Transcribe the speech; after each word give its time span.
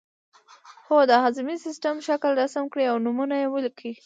هو 0.87 0.97
د 1.09 1.11
هاضمې 1.23 1.55
د 1.57 1.63
سیستم 1.67 1.95
شکل 2.07 2.31
رسم 2.41 2.63
کړئ 2.71 2.85
او 2.91 2.97
نومونه 3.05 3.35
یې 3.41 3.47
ولیکئ 3.49 3.93